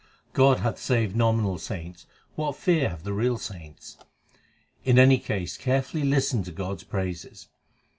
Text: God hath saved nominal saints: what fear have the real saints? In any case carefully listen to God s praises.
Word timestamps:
God 0.33 0.61
hath 0.61 0.79
saved 0.79 1.15
nominal 1.15 1.59
saints: 1.59 2.07
what 2.33 2.55
fear 2.55 2.89
have 2.89 3.03
the 3.03 3.13
real 3.13 3.37
saints? 3.37 3.99
In 4.83 4.97
any 4.97 5.19
case 5.19 5.57
carefully 5.57 6.01
listen 6.01 6.41
to 6.41 6.51
God 6.51 6.79
s 6.79 6.83
praises. 6.83 7.49